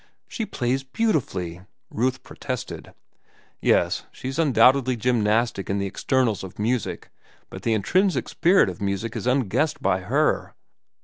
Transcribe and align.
"She 0.27 0.47
plays 0.47 0.83
beautifully," 0.83 1.61
Ruth 1.91 2.23
protested. 2.23 2.95
"Yes, 3.61 4.05
she's 4.11 4.39
undoubtedly 4.39 4.95
gymnastic 4.97 5.69
in 5.69 5.77
the 5.77 5.85
externals 5.85 6.43
of 6.43 6.57
music, 6.57 7.11
but 7.51 7.61
the 7.61 7.75
intrinsic 7.75 8.27
spirit 8.27 8.67
of 8.67 8.81
music 8.81 9.15
is 9.15 9.27
unguessed 9.27 9.79
by 9.79 9.99
her. 9.99 10.55